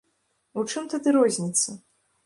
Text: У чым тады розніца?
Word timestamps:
У 0.61 0.63
чым 0.73 0.89
тады 0.95 1.15
розніца? 1.19 1.81